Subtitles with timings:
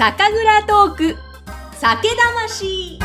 [0.00, 1.16] 酒蔵トーク。
[1.74, 2.98] 酒魂。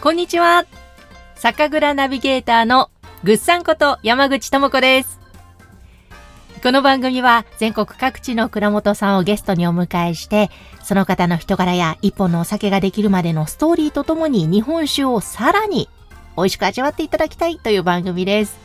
[0.00, 0.64] こんにちは。
[1.34, 2.90] 酒蔵ナビゲーターの
[3.22, 5.23] ぐっさんこと山口智子です。
[6.64, 10.48] この番組は全国各地の蔵元さんをゲストにお迎えして、
[10.82, 15.90] その方の人柄や一本のお酒ができるまでのストーリーとともに日本酒をさらに
[16.38, 18.58] 美味しく味わっていただきたいという番組です。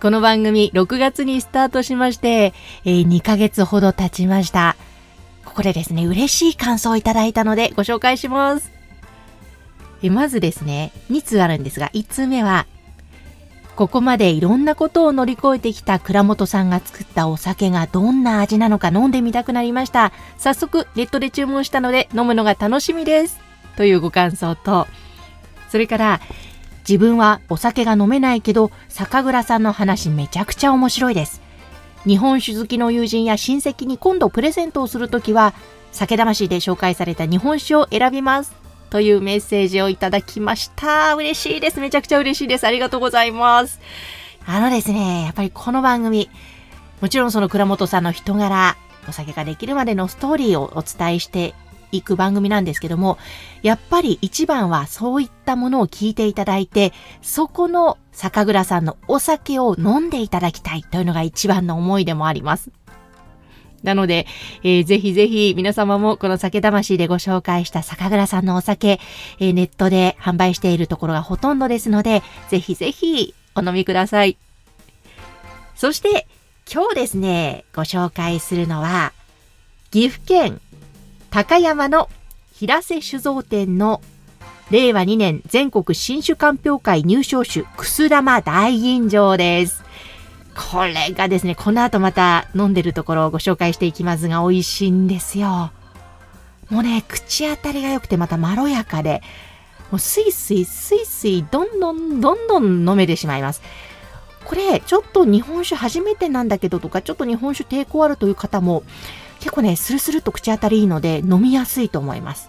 [0.00, 2.54] この番組6月にスタートしまして、
[2.86, 4.76] えー、2ヶ月ほど経ちました。
[5.44, 8.72] ここでですね、嬉しい感想をいただいたのでご紹介します。
[10.02, 12.66] えまずですね、2通あるんですが、1通目は、
[13.78, 20.10] ここまでいろんなことを乗り越えてきた倉本さんが作ったお酒がどんな味なのか飲んでみたくなりました。
[20.36, 23.38] 早速ネットで注文したので飲むのが楽しみです。
[23.76, 24.88] というご感想と、
[25.68, 26.20] それから
[26.80, 31.40] 自分はお酒が飲めないけど酒蔵さんの話めちゃくちゃ面白いです。
[32.04, 35.54] 日本酒好きの友人や親戚に今度プレゼントをするときは
[35.92, 38.56] 酒魂で紹介された日本酒を選びます。
[38.90, 41.14] というメッセージをいただきました。
[41.14, 41.80] 嬉しいです。
[41.80, 42.66] めちゃくちゃ嬉しいです。
[42.66, 43.80] ありがとうございます。
[44.46, 46.30] あのですね、やっぱりこの番組、
[47.00, 48.76] もちろんその倉本さんの人柄、
[49.08, 51.54] お酒ができるまでのストーリーをお伝えして
[51.92, 53.18] いく番組なんですけども、
[53.62, 62.70] やっぱり一番はそういったものを聞いていただいて、そこの酒蔵さんのお酒を飲んでいただきたいというのが一番の思いでもあります。
[63.82, 64.26] なので、
[64.62, 69.00] えー、ぜひぜひ皆様もこの酒魂でご紹介した酒蔵さんのお酒、
[69.38, 74.36] えー、ネットで販売しているところがほとんどですので、ぜひぜひお飲みください。
[75.74, 76.26] そして
[76.70, 79.12] 今日ですね、ご紹介するのは、
[79.90, 80.60] 岐阜県
[81.30, 82.10] 高山の
[82.52, 84.02] 平瀬酒造店の
[84.70, 89.87] 令和2年全国新酒鑑評会入賞酒、くす玉大吟醸です。
[90.58, 95.70] これがですね、この後また飲んでるところをご紹介していきますが、美味しいんですよ。
[96.68, 99.22] もうね、口当たりが良くてまたまろやかで、
[99.92, 103.62] もうスイスイスイスイどんどんどんどん飲めてしまいます。
[104.44, 108.82] これ、ちょっと日本酒初めてなんだけどとか、ちょっと日本酒抵抗あるという方も、
[109.38, 112.48] 結構ね、スルスルと口当たりいいので飲みやすいと思います。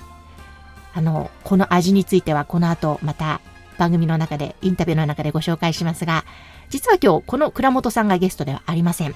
[0.95, 3.39] あの、この味についてはこの後また
[3.77, 6.25] 番組の中で、インタビューの中でご紹介しますが、
[6.69, 9.16] 実は今日この倉本さんがゲストではありません。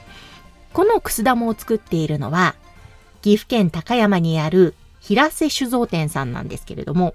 [0.74, 2.56] このくす玉を作っているのは、
[3.22, 7.14] 岐阜県高山にある平瀬酒造店さんなんですけれども、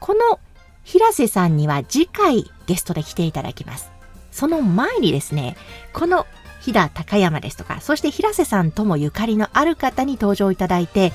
[0.00, 0.38] この
[0.84, 3.90] 平瀬さんには次回ゲストで来ていただきます。
[4.30, 5.56] その前にですね、
[5.92, 6.26] この
[6.60, 11.12] 飛騨高山ですとか、そして平瀬さんともゆかりのある方に登場いただいて、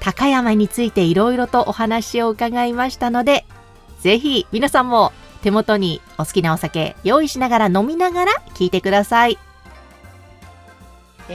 [0.00, 3.46] 高山についていろいろとお話を伺いましたので、
[4.00, 5.12] ぜひ皆さんも
[5.44, 9.38] 手元にお好きなお酒用意しながら飲みながら聞いてください。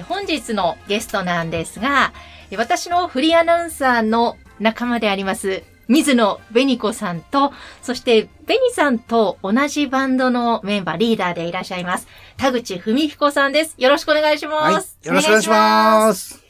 [0.08, 2.12] 本日のゲストなんですが、
[2.58, 7.53] 私のフリーアナウンサーの仲間であります、水野紅子さんと、
[7.84, 13.76] そして紅さんと同じバンドのメンバー、リーダーでいらっしゃいます、田口文彦さんです。
[13.78, 14.97] よろしくお願いします。
[15.03, 16.44] はい、よろしくお願いします。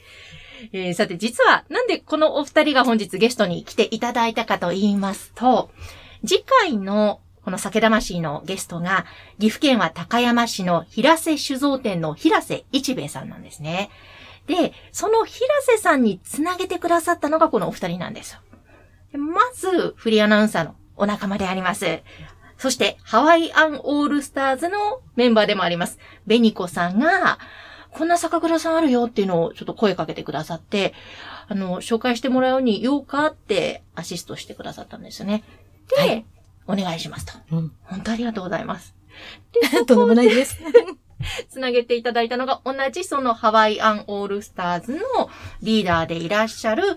[0.72, 5.70] えー、さて、実は、なんでこのお二人が本日ゲストに来ていただいたかと言いますと、
[6.26, 9.06] 次回のこの酒魂のゲストが、
[9.38, 13.90] 岐阜県は高山市の平瀬酒造店の平瀬一兵衛さんなんですね。
[14.46, 18.40] で、その平瀬さんにつなげてくださったのがこのお二人なんですよ。
[19.18, 22.02] まず、フリーアナウンサーのお仲間であります。
[22.58, 25.98] そして、ハワイアンオールスターズのメンバーでもあります。
[26.26, 27.38] ベニコさんが、
[27.90, 30.94] こんな酒蔵さんあるよっていうのをちょっと声かけてくださって、
[31.48, 35.42] あの、紹介してもらうようにようかってアシストしてくださったんですよね。
[35.96, 36.24] で、はい
[36.66, 37.32] お願いしますと。
[37.52, 38.94] うん、本当ありがとうございます。
[39.72, 40.58] で、とんでもないです。
[41.50, 45.30] つなげていただいたのが同じそのハワイアンオールスターズの
[45.62, 46.96] リーダーでいらっしゃる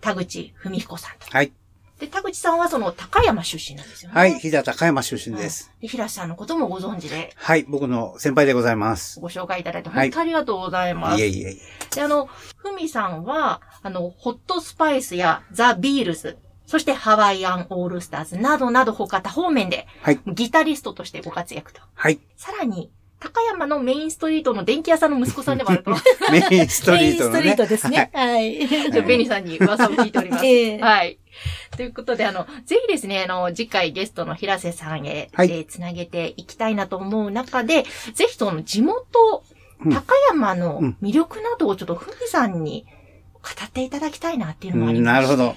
[0.00, 1.26] 田口文彦さんと。
[1.30, 1.52] はい。
[1.98, 4.16] で、田口さんはその高山出身なんですよね。
[4.16, 5.70] はい、飛騨高山出身です。
[5.74, 7.32] うん、で、平瀬さんのこともご存知で。
[7.36, 9.20] はい、僕の先輩でございます。
[9.20, 11.12] ご紹介いただいて本当ありがとうございます。
[11.12, 11.94] はい、いえいえいえ。
[11.94, 21.80] で、あの、ふみさんは、あの、ホットスパイスやザ・ビールズ、そしてハワイアンオールスターズなどなど他多方面で、はい、ギタリストとしてご活躍と。
[21.94, 22.20] はい。
[22.36, 22.90] さらに、
[23.20, 25.90] 高山のメインストリートの電気屋さんの息子さんでもあると。
[26.30, 28.10] メインストリートの、ね、メインストリートですね。
[28.12, 28.68] はい。
[28.92, 30.44] じゃベニさんに噂を聞いております。
[30.46, 31.18] えー、はい。
[31.76, 39.04] ということで、あの、ぜひですね、あの、次回ゲストの平瀬さんへ、はい、えー、つなげていきたいなと思う中で、ぜひその地元、
[39.90, 42.86] 高山の魅力などをちょっとふみさんに
[43.42, 45.56] 語っていただきたいなっていうのもあります、うん、なるほど。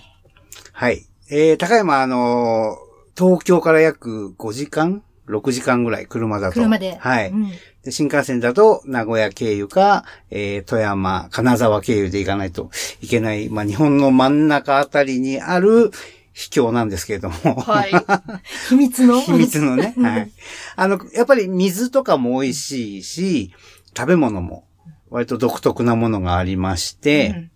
[0.79, 1.07] はい。
[1.31, 2.87] えー、高山、あのー
[3.17, 6.53] 東京から約5時間 ?6 時間ぐらい車だと。
[6.53, 6.97] 車で。
[6.97, 7.31] はい。
[7.31, 7.51] うん
[7.83, 12.69] で新幹線だと、名古屋経由か、えー、富山、金沢経由で行かないと
[13.01, 15.89] いけない、まあ、日本の真ん中あたりにある
[16.33, 17.55] 秘境なんですけれども。
[17.55, 17.91] はい。
[18.69, 19.19] 秘密の？
[19.21, 19.95] 秘密のね。
[19.97, 20.31] はい。
[20.75, 23.51] あの、やっぱり水とかも美味しいし、
[23.97, 24.67] 食べ物も
[25.09, 27.49] 割と独特なものがありまして、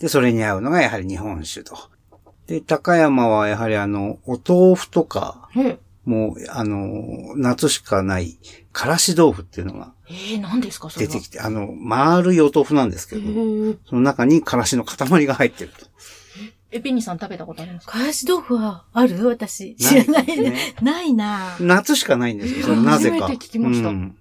[0.00, 1.93] で、それに合うのがやはり日本酒と。
[2.46, 5.78] で、高山はやはりあの、お豆腐とか、うん。
[6.04, 8.38] もう、あの、夏しかない、
[8.72, 11.12] からし豆腐っていうのがえー、何ですかそれは？
[11.12, 15.86] 出てきて、あの、丸いお豆腐なんですけへど、ーその中にからしの塊が入ってると。
[16.70, 17.92] え、ベニさん食べたことありますか？
[17.98, 19.26] からし豆腐はある？
[19.26, 19.76] 私。
[19.76, 20.26] 知らない。
[20.26, 22.76] ね ないな夏しかないんですよ。
[22.76, 23.16] なぜか。
[23.26, 24.14] 初めて聞きましたうん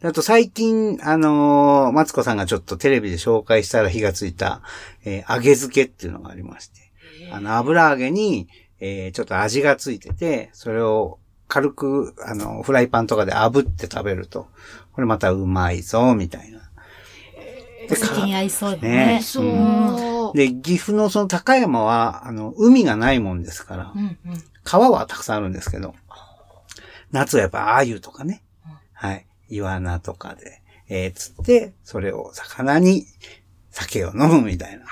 [0.00, 4.62] であと最近、あのーマツコさんがちょっとテレビで紹介したら火がついた、
[5.04, 6.83] えー揚げ漬けっていうのがありまして、
[7.32, 8.48] あの、油揚げに、
[8.80, 11.18] えーちょっと味がついてて、それを
[11.48, 14.48] 軽く、あの、フライパンとかで炙って食べると、
[14.92, 16.60] これまたうまいぞ、みたいな。
[17.88, 19.20] でお酒に合いそうだねね。
[19.22, 20.36] そう。
[20.36, 24.18] で、岐阜のその高山は、あの、海がないもんですから、うんうん。
[24.62, 25.94] 川はたくさんあるんですけど、
[27.12, 28.42] 夏はやっぱ鮎とかね、
[28.92, 33.06] はい、イワナとかで、えー、釣って、それを魚に
[33.70, 34.86] 酒を飲むみたいな。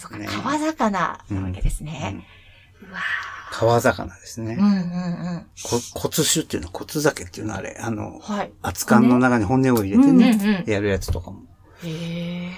[0.00, 2.26] そっかね川魚なわけですね。
[2.82, 3.00] うわ
[3.50, 4.56] 川魚ですね。
[4.58, 4.76] ーうんうんう
[5.38, 5.46] ん。
[5.62, 8.52] こ骨酒っていうの、骨酒っていうのあれ、あの、はい。
[8.62, 11.42] 熱燗の中に骨を入れてね、うんうんうんやるやつとかも。
[11.82, 12.52] へえ。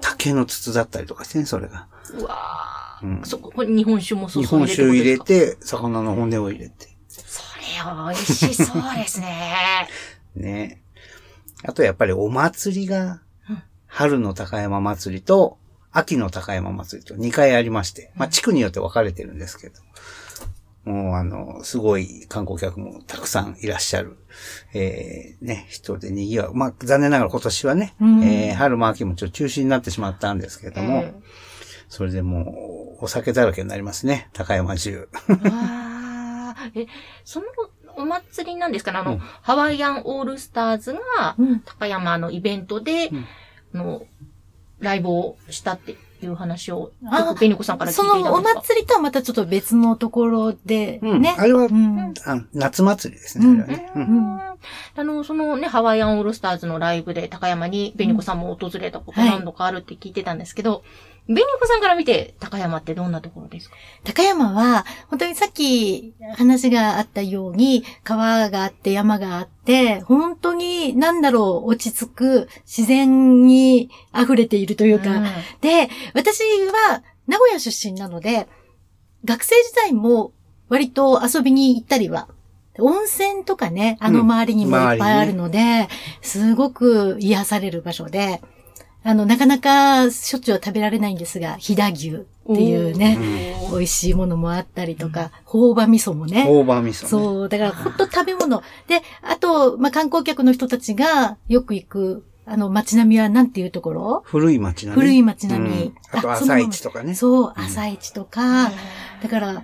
[0.00, 1.86] 竹の筒だったりとかしてね、それが。
[2.18, 6.88] うわうんーそこ、これ日本酒もそう日本酒入れてて、魚の骨を入れて。
[7.08, 7.20] そ
[7.58, 9.88] れ美味しそうですね。
[10.34, 10.82] ね。
[11.62, 15.58] あとやっぱりお祭りがうん、春の高山祭りと、
[15.94, 19.80] 秋の高山祭りと2回ありまして、まあ地区によって分かれてるんですけど、
[20.84, 24.18] もうあの、すごい観光客もたくさんいらっしゃる、
[24.74, 26.54] えー、ね、人で賑わう。
[26.54, 28.22] まあ残念ながら今年はね、うん。
[28.22, 31.22] えー春も秋もちょっと中止になってしまったんですけども、うん
[31.88, 35.08] それでもう、お酒だらけになりますね、高山中。
[35.28, 36.82] あー。
[36.82, 36.86] え、
[37.24, 37.46] その
[37.96, 39.18] お祭りなんですかねあの、うん。
[39.18, 41.60] ハワイアンオールスターズが、うん。
[41.60, 43.26] 高山のイベントで、うん。
[43.74, 44.06] あの、
[44.80, 48.60] ライブをしたっていう話を、あよくベニコさんから聞いてそのおいたんですか？
[48.62, 51.22] 祭りとはまたちょっと別のところで、うん。
[51.22, 51.34] ね。
[51.38, 52.14] あれはうん。
[52.26, 53.90] あ夏祭りですね、
[54.96, 60.82] あの、そのね、ハワイアンオールスターズのライブで高山にベニコさんも訪れたこと何度かあるって聞いてたんですけど、
[61.26, 63.76] ベニコさんから見て高山ってどんなところですか？
[64.04, 75.24] 高山は、本当にさっき話があったように、川があって山があって、本当に、なんだろう、落ち着く、自然に溢れているというか、うん。
[75.62, 78.46] で、私は名古屋出身なので、
[79.24, 80.32] 学生時代も
[80.68, 82.28] 割と遊びに行ったりは、
[82.78, 84.26] 温泉とかね、あのうん。
[84.26, 85.88] 周りにもいっぱいあるので、
[86.20, 88.42] すごく癒される場所で、
[89.06, 97.08] あの、なかなかしょっちゅうは食べられないんですが、飛騨牛っていうね、美味しいものもあったりとか、朴葉味噌もね、大葉味噌、ね。
[97.08, 98.62] そう、だから本当食べ物。
[98.88, 104.22] で、あと、まあ、観光客の人たちがよく行く、あの、街並みはなんていうところ？
[104.24, 105.02] 古い町並み。
[105.02, 105.82] 古い街並み。
[105.82, 107.14] うんあとあ朝市とかね。
[107.14, 108.70] そう、朝市とか、
[109.22, 109.62] だから、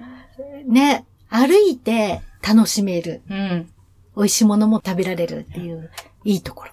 [0.67, 3.23] ね、歩いて楽しめる。
[3.31, 3.71] うん。
[4.17, 5.91] 美味しいものも食べられるっていう、
[6.25, 6.71] いいところ。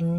[0.00, 0.18] う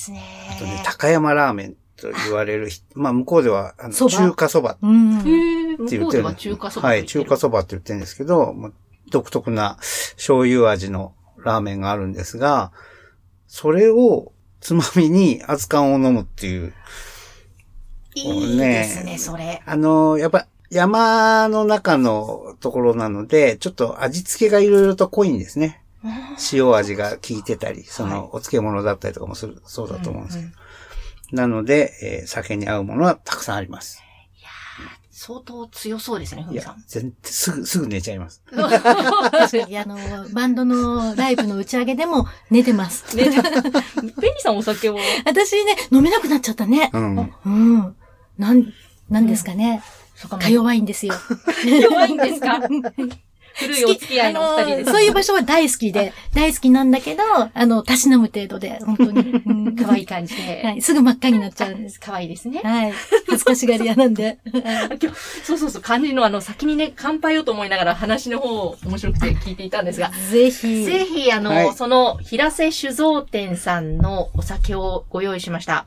[0.00, 0.22] ですね。
[0.50, 4.72] あとね、高山ラーメンと言われるひ、まあ向こうでは、あの中華そば。
[4.72, 6.04] って言ってる。
[6.04, 8.72] 向こうでは中華そばはい、中華そばって言ってるんですけど、まあ
[9.10, 9.76] 独特な
[10.16, 11.14] 醤油味の
[11.44, 12.72] ラーメンがあるんですが、
[13.46, 16.72] それをつまみに熱燗を飲むっていう、
[18.14, 19.62] いいですね、それ。
[19.66, 25.82] あの、やっぱ山の中のところなので、ちょっと味付けがいろいろと濃いんですね。
[26.52, 30.50] 塩味が効いてたり、そのお漬物だったりとかもする、そうだと思うんですけど。
[31.32, 34.02] なので、えー酒に合うものはたくさんあります。
[35.12, 38.42] 相当強そうですね、ふいやみさん。、全然すぐ、すぐ寝ちゃいます。
[38.50, 39.98] 確かに、あの、
[40.30, 43.14] バンドのライブの打ち上げでも寝てます。
[43.16, 43.30] ね、ベ
[44.30, 44.96] ニさんお酒を。
[45.26, 46.90] 私ね、飲めなくなっちゃったね。
[46.94, 47.34] うん。
[47.44, 47.96] うん。
[48.38, 48.72] なん、
[49.10, 49.82] なんですかね。
[50.28, 51.14] か弱いんですよ。
[51.64, 52.58] 弱いんですか？
[53.54, 54.90] 古いお付き合いのお二人です。
[54.90, 59.20] あのそういう場所は大好きで、 大好きなんだけど、あの、たしなむ程度で、本当に。
[59.46, 60.62] うん可愛い感じで。
[60.64, 60.82] はい。
[60.82, 62.00] すぐ真っ赤になっちゃうんです。
[62.00, 62.60] 可愛いですね。
[62.62, 62.92] はい。
[63.26, 64.38] 恥ずかしがり屋なんで。
[64.52, 70.84] 今日、そうそうそう、漢字のあの、先にね、乾杯をと思いながら話の方を面白くて聞いていたんですが、ぜひ。
[70.84, 75.86] ぜひ、あの、はいその、平瀬酒造店さんのお酒をご用意しました。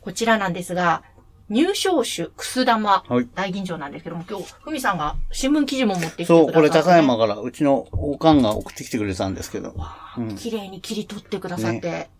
[0.00, 1.02] こちらなんですが、
[1.48, 9.74] 入賞酒、くす玉、はい大吟醸なんですけども、今日、ふみさんが新聞記事も持ってきてくださそう、ってこれ高山から、うちのおかんが送ってきてくれたんですけど。
[10.18, 12.10] うん綺麗に切り取ってくださって、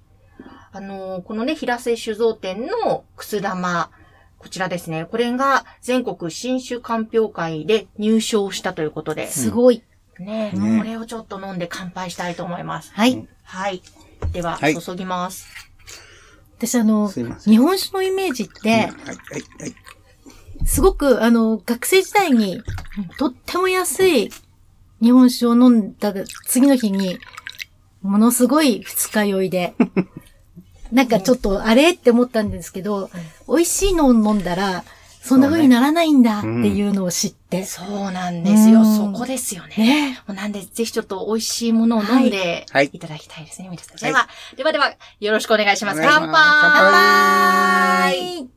[0.73, 3.91] あのーこのね、平瀬酒造店のくす玉、
[4.39, 9.83] こちらですね、これが全国新酒鑑評会で入賞したということで、すごい。
[10.19, 12.93] ね、ねこれをちょっと飲んで乾杯したいと思います。
[12.95, 13.27] はい。
[13.45, 13.83] はい。
[14.33, 15.68] では、はい注ぎます。
[16.59, 19.75] 私あの、日本酒のイメージって、はい、はい、はい。
[20.67, 22.61] すごく、あの、学生時代に、
[23.17, 24.31] とっても安い
[25.01, 26.13] 日本酒を飲んだ
[26.47, 27.21] 次の日に、
[28.03, 29.75] ものすごい二日酔いで、
[30.91, 31.91] なんかちょっとあれ？
[31.91, 33.09] って思ったんですけど、
[33.47, 34.85] 美味しいのを飲んだら、
[35.29, 37.63] そんな風にならないんだっていうのを知って。
[37.65, 38.81] そうなんですよ。
[38.81, 39.77] うんそこですよね。
[39.77, 43.99] ねもうなんで、ぜひちょっと美味しいものを飲んではいいただきたいですね、皆さん。
[43.99, 44.01] はい
[44.57, 46.01] では、ではでは、よろしくお願いします。
[46.01, 48.49] 乾杯乾はい。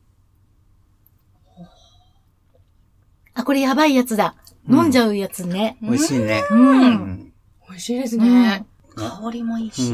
[3.34, 4.34] あ、これやばいやつだ。
[4.66, 5.76] 飲んじゃうやつね。
[5.82, 6.42] 美味しいね。
[6.50, 6.54] う。
[6.54, 7.32] うんん。
[7.68, 8.64] 美味しいですね。
[8.96, 9.92] 香りもいいうし。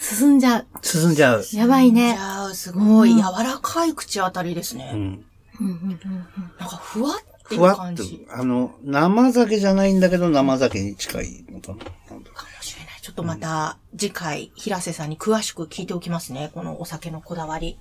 [0.00, 0.02] ん。
[0.02, 0.66] 進んじゃう。
[0.82, 1.44] 進んじゃう。
[1.52, 2.18] やばいねじ。
[2.18, 4.90] ゃあ、すごいうん柔らかい口当たりですね。
[4.94, 5.00] うん。
[5.60, 6.26] うんうんうん
[6.58, 11.84] なんか、ふわっていうふわっと感じ。、あの、生酒じゃないんだけど、生酒に近いのかな。
[11.84, 12.22] かも
[12.62, 13.00] しれない。
[13.02, 16.50] ちょっとまた、次回、平瀬さんに詳しく聞いておきますね。
[16.54, 17.78] このお酒のこだわり。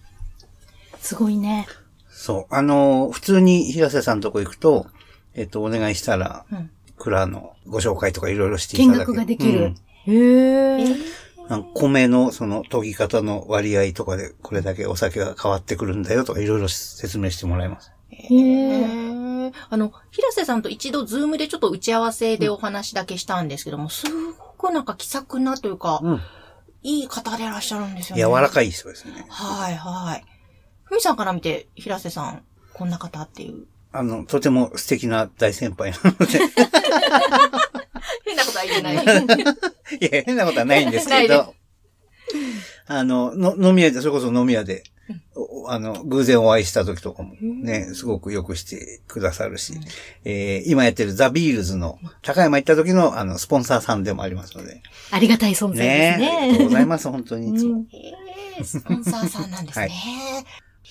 [1.00, 1.68] すごいね。
[2.10, 2.54] そう。
[2.54, 4.88] あの、普通に平瀬さんのとこ行くと、
[5.36, 6.70] えっと、お願いしたら、うん。
[6.98, 9.64] 蔵のご紹介とかいろいろしていただけ見学ができる。
[9.64, 10.96] うんへえ。
[11.74, 17.92] 米のその研ぎ方の割合とかでこれだけお酒が変わってくるんだよとかいろいろ説明してもらいます。
[18.10, 19.10] へえ。
[19.50, 24.06] へあの、平瀬さんと一度ズームでちょっと打ち合わせでお話だけしたんですけども、す
[24.58, 26.22] ごくなんか気さくなというか、うん。
[26.82, 28.22] いい方でいらっしゃるんですよね。
[28.22, 29.26] 柔らかい人ですね。
[29.28, 30.24] はいはい。
[30.84, 33.66] ふみさんから見て、平瀬さん、こんな方っていう。
[33.92, 36.40] あの、とても素敵な大先輩なので。
[38.24, 39.06] 変なことは言えない。
[40.00, 41.54] いや、変なことはないんですけど。
[42.88, 44.84] あの、の、飲み屋で、それこそ飲み屋で、
[45.36, 49.74] おあの、偶然お会いした時とかもね、すごくよくしてくださるし、
[50.24, 54.82] えー今やってるザ・ビールズの高山行った時の、あの、スポンサーさんでもありますので。
[55.12, 56.38] ありがたい存在ですねね。
[56.42, 57.86] ありがとうございます、本当にいつも。
[58.64, 59.86] スポンサーさんなんですね。
[59.86, 59.92] はい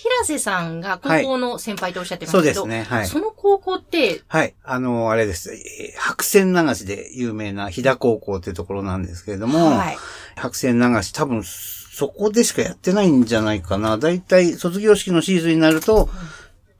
[0.00, 4.54] 平瀬さんが高校の先輩とおっしゃってましたけど、そうですねはいその高校って、はい。
[4.62, 5.52] あの、あれです。
[5.52, 9.96] えー白線流しで有名な飛騨高校っていうところなんですけれども、はい。
[10.36, 13.98] 白線流し多分そこでしかやってないんじゃないかな。
[13.98, 16.08] だいたい卒業式のシーズンになると、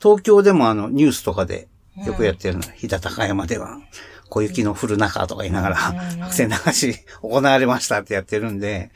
[0.00, 1.66] 東京でもあのニュースとかで
[2.06, 2.62] よくやってるの。
[2.62, 3.80] 飛騨高山では
[4.28, 8.92] 小雪の降る中とか言いながら、うん白線流し行われましたってやってるんで、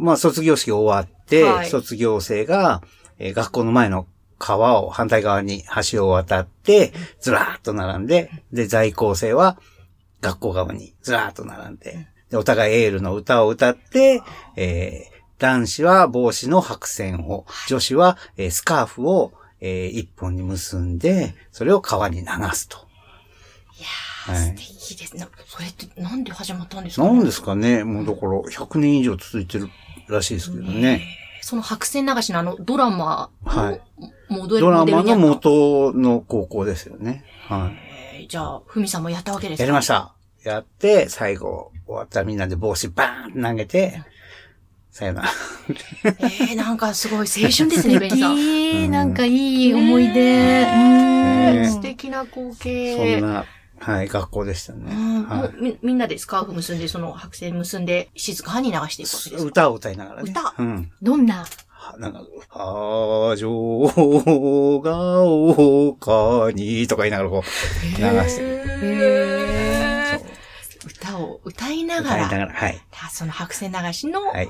[0.00, 2.82] まあ卒業式終わって、はい卒業生が、
[3.18, 4.06] えー学校の前の
[4.38, 9.58] 川を反対側に橋を渡って、ずらーっと並んで、で、在校生は
[10.20, 14.22] 学校側にずらーっと並んで、で、お互いエールの歌を歌って、
[14.56, 22.78] えー男子は帽子の白線を、女子は、えースカーフを、えー一本に結んで、それを川に流すと。
[24.28, 25.26] いやー、はい素敵ですね。
[25.46, 27.84] それってなんで始まったんですかなんですかね？
[27.84, 29.68] もうだから100年以上続いてる
[30.08, 31.06] らしいですけどね。
[31.46, 33.80] その白線流しのあのドラマのはい
[34.28, 37.24] モデルドラマの元の高校ですよね。
[37.48, 37.70] は
[38.16, 39.56] えーじゃあ、ふみさんもやったわけでい。
[39.56, 39.62] すか？
[39.62, 39.86] やりまし。
[39.86, 40.12] た。
[40.42, 44.02] やって、最後、終わったらみんなで帽子バーンって投げて、
[44.90, 45.28] さよなら。
[45.68, 48.36] えー、なんかすごい青春ですね、 ベンさん。
[48.36, 49.30] いい、なんかい
[49.68, 50.14] い思い出。
[50.14, 53.20] ねうん素敵な光そ景。
[53.20, 53.44] んな、
[53.78, 54.92] はい、学校でしたね。
[55.26, 59.48] はうみみんなでスカーフ結んで、その白線結んで、静かに流していくわけでい、すか？
[59.48, 60.30] 歌を歌いながらね。
[60.30, 60.54] 歌？
[60.58, 60.90] うん。
[61.02, 61.44] どんな？
[61.68, 62.24] はなんか、
[62.58, 67.94] はじょうがおかにとか言いながらこう、流
[68.28, 68.62] してる。
[68.82, 72.80] へそうー歌を歌いながら、歌いながら、はい。
[73.04, 74.48] あその白線流しの、はい。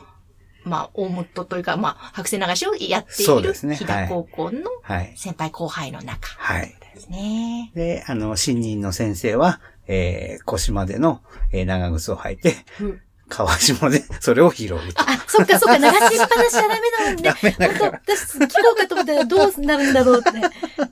[0.64, 5.12] まあ、大元というか、まあ、白線流しをやっている、そうですね飛騨高校のはい。
[5.16, 6.75] 先輩後輩の中はい。
[6.97, 7.71] ですね。
[7.75, 11.21] で、あの、新任の先生は、えー、腰までの、
[11.53, 15.00] えー長靴を履いて、うん川下で それを拾うと。
[15.00, 17.35] あ、そっかそっか、流しっぱなしはダメ だもんね。
[17.41, 20.31] 本当私、聞こうかと思ったらどうなるんだろうって。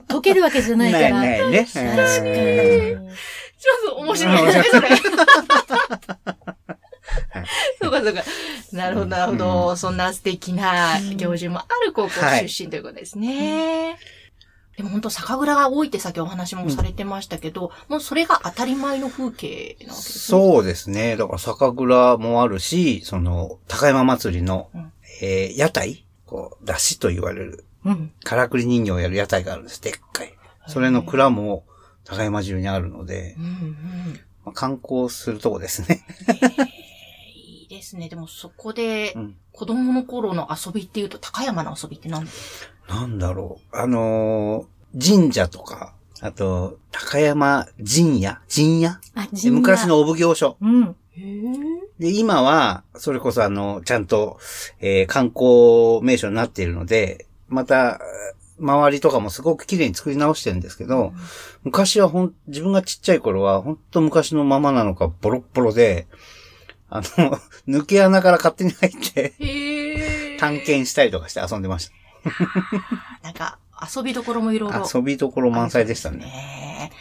[0.09, 1.09] 溶けるわけじゃないから。
[1.11, 1.59] ないないね。
[1.59, 1.89] 確かに
[2.91, 4.89] うんちょっと面白いですね、それ。
[7.81, 8.23] そうかそうか。
[8.73, 9.75] なるほど、なるほど。
[9.75, 13.97] そんな素敵な行事もある高校出身ということですね。
[14.77, 20.39] でも本当酒蔵が多いってさっきお話もされてましたけど、もうそれが当たり前の風景なわけですね。
[20.39, 21.15] そうですね。
[21.15, 24.91] だから酒蔵もあるし、その、高山祭りの、うん
[25.21, 28.11] えー屋台こう、出汁と言われるうん。
[28.23, 29.81] からくり人形をやる屋台があるんです。
[29.81, 30.33] でっかい。
[30.67, 31.63] それの蔵も
[32.03, 34.19] 高山中にあるのでう、んうん。
[34.43, 36.03] まあ観光するとこですね。
[37.35, 38.09] いいですね。
[38.09, 42.27] でもそこでうん、子供の頃の遊びっていうと、高山の遊びって何
[42.87, 43.75] なんだろう。
[43.75, 49.85] あのー神社とか、あと、高山神社神社あ、で昔。
[49.87, 50.55] のお奉行所。
[50.61, 50.95] うん。
[51.99, 54.37] で、今は、それこそあの、ちゃんと、
[54.79, 57.99] えー観光名所になっているので、また、
[58.57, 61.11] 周りとかもすごく綺麗に作り直してるんですけど、
[61.63, 66.07] 昔はほん、自分がちっちゃい頃は、ほんと昔のままなのか、ボロッボロで、
[66.89, 67.37] あの、
[67.67, 71.89] 抜け穴から勝手に入って、探検したりとかして遊んでまし
[73.23, 73.57] なんか、
[73.95, 74.87] 遊びどころもいろいろ。
[74.87, 74.97] た。
[74.97, 76.17] 遊びどころ満載でしたね。
[76.19, 76.91] ね。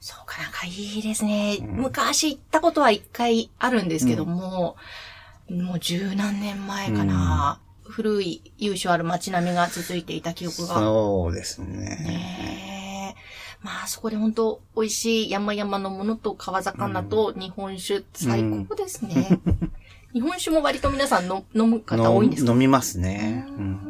[0.00, 1.58] そうかなんかいいですね。
[1.60, 4.76] うん昔行ったことは一回あるんですけども、
[5.50, 7.60] もう十何年前かな。
[7.82, 10.74] 古い優勝ある街並みが続いていた記憶が。
[10.74, 11.66] そうですね。
[11.76, 13.18] ねえ
[13.62, 19.40] まあ、そこで本当美味しい山々のものと川魚と日本酒、最高ですね。
[20.12, 22.50] 日本酒も割と皆さんの飲む方多いんですか？
[22.52, 23.46] 飲飲みますね。
[23.48, 23.52] う。
[23.52, 23.87] うんん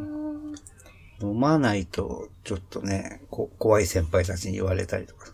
[1.38, 5.26] 飲まないと、ちょっとね、こ怖い先輩たちに言われたりとか。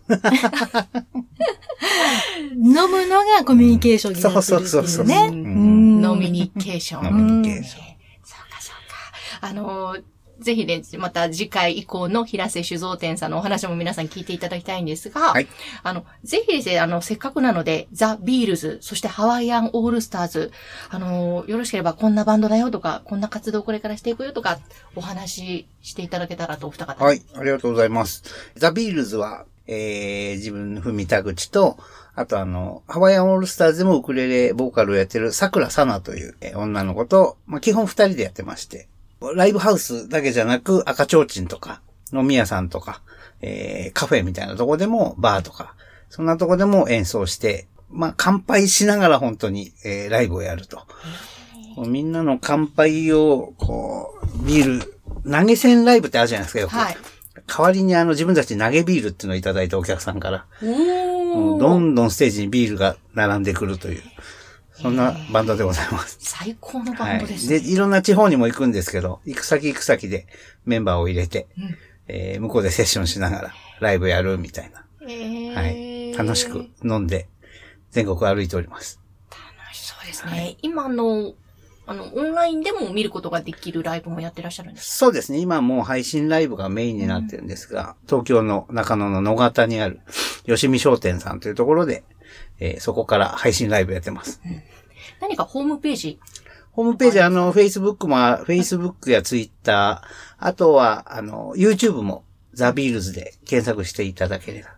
[2.53, 5.31] 飲むのがコミュニケーションになってるってそうそうそうそういうね。
[5.31, 7.07] うんノミニケーション。
[7.07, 7.83] 飲みニケーション。
[8.23, 9.47] そうか、そうか。
[9.47, 10.03] あのー
[10.39, 15.47] ぜひね、また次回以降の平瀬酒造店さんのお話も皆さん聞いていただきたいんですが、はい
[15.83, 20.51] あの、ぜひですね、あの、せっかくなので、ザ・ビールズ、そしてハワイアン・オールスターズ、
[20.89, 24.59] あのーよろしければこんなバンドだよとか、こんな活動をこれからしていくよとか、
[24.95, 27.03] お話ししていただけたらと、お二方。
[27.03, 28.23] はい、ありがとうございます。
[28.55, 31.77] ザ・ビールズは、えー、自分の文田口と、
[32.15, 38.87] あとあの、ハワイアンオールスターズでもウクレレボーカルをやってる桜さなというえー女の子と、まあ、基本二人でやってまして、
[39.33, 41.81] ライブハウスだけじゃなく赤ちょうちんとか、
[42.13, 43.01] 飲み屋さんとか、
[43.41, 45.75] えー、カフェみたいなとこでも、バーとか、
[46.09, 50.85] そんなとこでも演奏して、まあ、乾杯しながら本当に、えー、ライブをやると。
[51.87, 56.75] みんなの乾杯を、こう、ビール、投げ銭ライブってあるじゃないですか、よく。
[56.75, 56.97] はい。
[57.47, 64.01] 代わりにあの自分たち投げビールっていうのをいただいたお客さんから、どんどんステージにビールが並んでくるという、
[64.81, 66.17] そんなバンドでございます。
[66.19, 67.17] 最高のバはい。
[67.17, 67.59] ンドですね。
[67.59, 70.27] で、いろんな地方にも行くんですけど、行く先行く先で
[70.65, 74.85] メンバーを入れて、うんえー向こうでセッションしながらライブやるみたいな。
[75.01, 76.13] えーはい。
[76.17, 77.27] 楽しく飲んで、
[77.91, 78.99] 全国歩いております。
[79.31, 80.57] 楽しそうですね。
[80.61, 81.33] 今の、
[81.87, 85.37] あの、オンラインでも見ることができるライブもやってらっしゃるんですそうですね。
[85.39, 89.99] 今もう配信ライブがメインになってるんですが、東京の中野の野方にある
[90.45, 92.03] 吉見商店さんというところで、
[92.59, 94.41] えーそこから配信ライブやってます。
[95.21, 96.19] 何かホームページ？
[96.71, 100.01] ホームページ、あの、Facebook も、Facebook や Twitter、
[100.37, 104.69] あとは、あの、YouTube も、ザ・ビールズで検索していただければ。
[104.69, 104.75] わ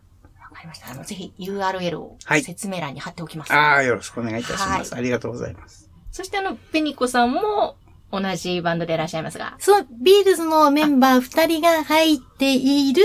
[0.55, 0.91] かりました。
[0.91, 3.53] あの、ぜひ URL をはい説明欄に貼っておきます。
[3.53, 4.91] ああ、よろしくお願いいたします。
[4.93, 5.89] はありがとうございます。
[6.11, 7.75] そしてあの、ベニコさんも
[8.11, 9.55] 同じバンドでいらっしゃいますが。
[9.59, 13.03] そのビールズのメンバー二人が入っている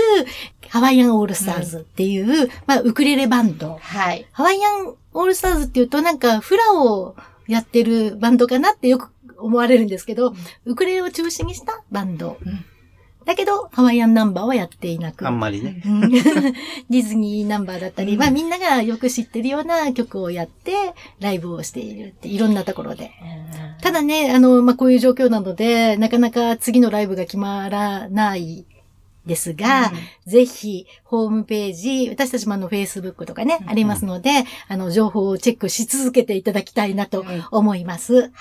[0.69, 3.77] ハワイアンオールスターズっていう、まあ、ウクレレバンド。
[3.81, 4.27] はい。
[4.31, 7.15] ハワイアンオールスターズっていうとなんかフラを
[7.47, 10.33] やってるバンドかなってよく思われるんですけど、
[10.65, 12.37] ウクレレを中心にしたバンド。
[12.45, 12.65] うん
[13.25, 15.27] だけど、ハワイアンナンバーはやっていなく。
[15.27, 15.81] あんまりね。
[15.85, 20.73] うん ディズニーナンバーだったり、まあみんながよく知ってるような曲をやって、
[21.19, 23.11] ライブをしているって、いろんなところで。
[23.81, 28.65] ただね、あの、まあこういう状況なので、なかなか次のライブが決まらない
[29.25, 29.91] ですが、
[30.25, 34.31] ぜひ、ホームページ、私たちもあの、Facebook とかね、うんありますので、
[34.67, 38.13] あの、情報をチェックし続けていただきたいなとうん思います。
[38.13, 38.31] で、はい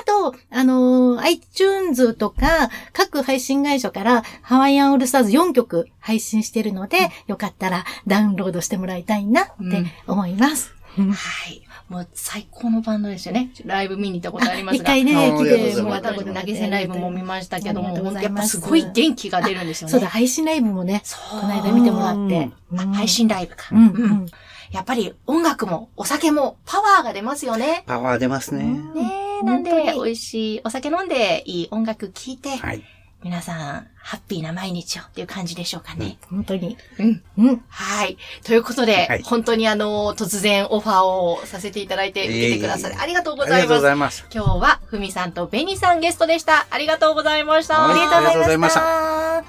[0.00, 10.74] あと、あのー iTunes とか、各配信会社から、ハワイアンオールスターズ4曲配信してるので、よかったらダウンロードしてもらいたいなって思います。
[10.96, 11.02] は
[11.50, 11.63] い。
[11.88, 13.50] もう最高のバンドですよね。
[13.64, 14.84] ライブ見に行ったことありますが。
[14.84, 19.92] 一回ね、来てもうったこと投げ銭ライブも見ましたけども、やっぱすごい元気が出るんですよね。
[19.92, 21.02] そうだ、配信ライブもね。
[21.30, 22.50] この間見てもらって。
[22.76, 23.68] あ配信ライブか。
[23.72, 24.26] うん。
[24.72, 27.84] やっぱり音楽もお酒もパワーが出ますよね。
[27.86, 28.64] パワー出ますね。
[28.64, 32.82] ねえ、なんで美味しいお酒飲んでいい音楽聴いて、はい。
[33.24, 36.18] 皆さんハッピーな毎日をっていう感じでしょうかね。
[36.28, 36.76] 本当に。
[36.98, 37.22] うん。
[37.38, 37.64] うん。
[37.68, 38.18] はい。
[38.44, 44.18] ということで、はい本当にあの、突然オファーをさせていただいて、いえいえ受けてくださり、ありがとうごありがとうございます。
[44.20, 44.34] ざいます。
[44.34, 46.66] 今日は、ふみさんとベニさんゲストでした。
[46.68, 47.80] ありがとうございました。
[47.80, 49.44] はいありがとうございました。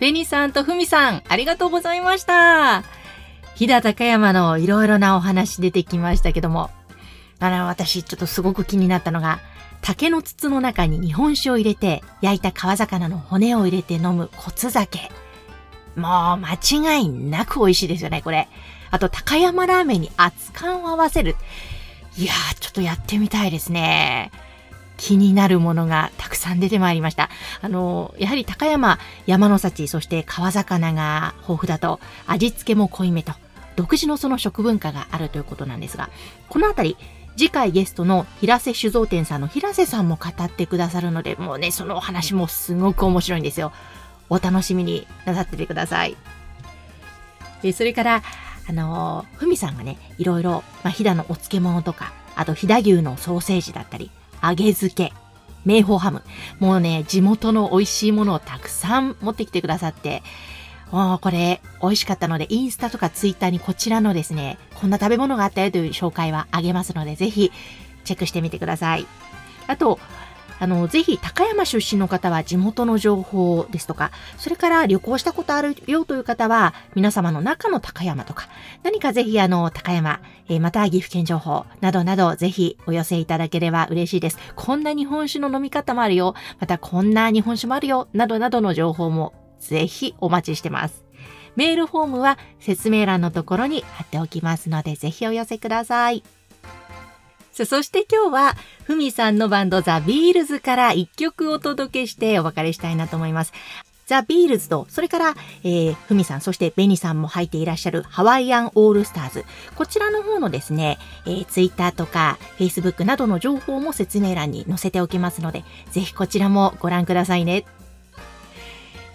[0.00, 2.82] ベニさんとふみさん、ありがとうございました。
[3.54, 6.70] 飛騨高山のいろいろなお話出てきましたけども、
[7.38, 9.38] あの、私ちょっとすごく気になったのが、
[9.82, 15.10] 竹の筒の中に日本酒を入れて、焼いた川魚の骨を入れて飲む骨酒。
[15.94, 18.48] もう間違いなく美味しいですよね、これ。
[18.90, 21.36] あと、高山ラーメンに熱燗を合わせる。
[22.16, 24.30] いやー、ちょっとやってみたいですね。
[24.96, 27.28] 気になるものがたくさん出てまいりました。
[27.60, 33.32] あの、やはり高山、山の幸、そして川魚が豊富だと、味付けも濃いめと、
[33.76, 36.08] 独自のその食文化があるということなんですが、
[36.48, 36.96] このあたり、
[37.36, 43.72] 次回ゲストの平瀬酒造店さんの平瀬さんも語ってくださるので、もうね、そのお話もすごく面白いんですよ。
[44.30, 46.16] お楽しみになさっててください。
[47.62, 48.22] でそれから、
[48.68, 54.10] あのふみさんがね、いろいろ、まあ、飛騨のお漬物とか、あと飛騨牛のソーセージだったり、
[54.42, 55.12] 揚げ漬け、
[55.64, 56.22] 名宝ハム。
[56.58, 60.22] もうね、地元の美味しいものをたくさん持ってきてくださって、
[60.92, 67.50] おこれ、美味しかったので、インスタとかツイッターにこちらのですね、こんな食べ物があったよという紹介はあげますので、ぜひ、
[68.04, 69.06] チェックしてみてください。
[69.66, 69.98] あと、
[70.58, 78.48] あの、ぜひ、高山出身の方は地元の情報ですとか、それから旅行したことあるよという方は、皆様の中の高山とか、
[78.82, 84.38] 何かぜひあの、高山、えー、また岐阜県情報などなど、ぜひお寄せいただければ嬉しいです。
[84.54, 86.34] こんな日本酒の飲み方もあるよ。
[86.58, 88.08] またこんな日本酒もあるよ。
[88.14, 89.34] などなどの情報も
[89.68, 91.04] ぜひお待ちしてます。
[91.56, 96.22] メールフォームは説明欄のところに貼っておきますので、ぜひお寄せください。
[97.52, 103.54] さそして今日は、ふみさんのバンドザ・ビールズから一曲お届けしてお別れしたいなと思います。
[104.06, 109.44] ザ・ビールズと、それから、えー、ふみさん、そしてベニさんも入っていらっしゃるハワイアンオールスターズ。
[109.74, 117.64] こちらの方のですね、えー、ツイッターとか、フェイスブックなどの情報も説明欄に載せておきますので、ぜひこちらもご覧くださいね。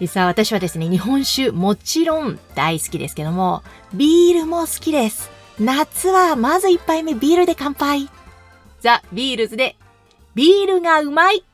[0.06, 3.62] さあ、私はですね、日本酒もちろん大好きですけども、
[3.94, 5.30] ビールも好きです。
[5.60, 8.08] 夏はまず一杯目ビールで乾杯。
[8.80, 9.76] ザ・ビールズで、
[10.34, 11.44] ビールがうまい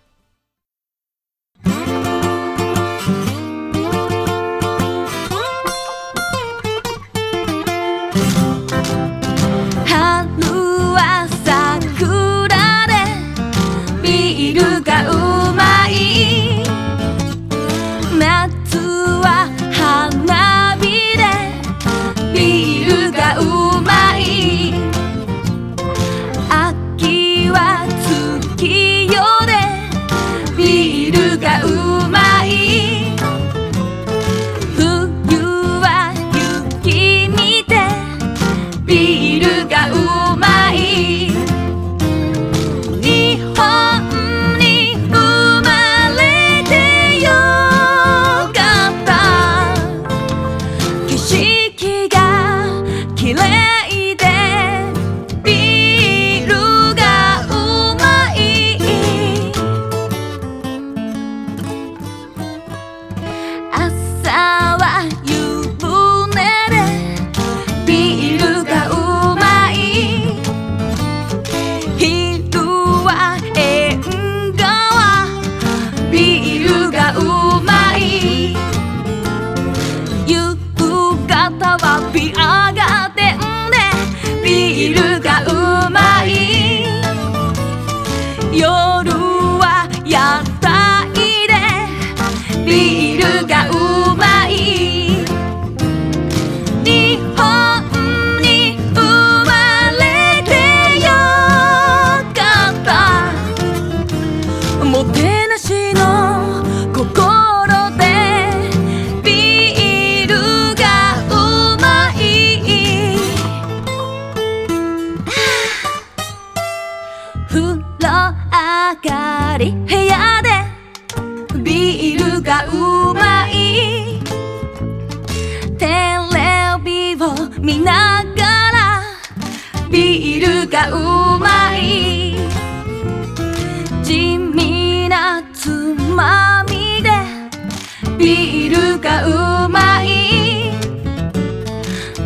[138.18, 140.72] ビールがうまい。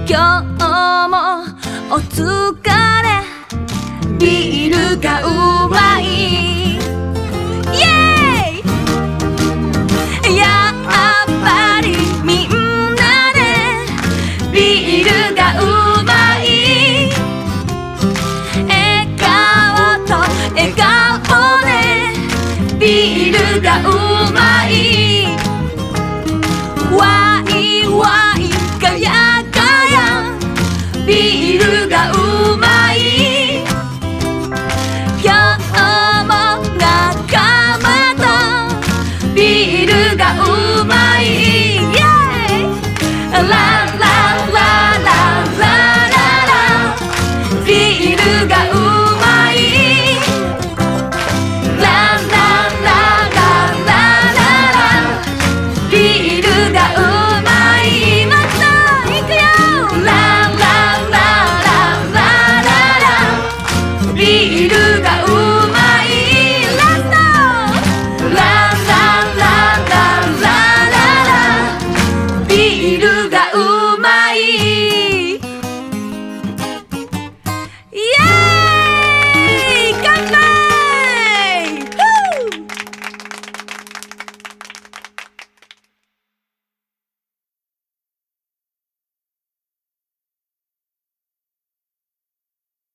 [0.09, 2.82] 今日も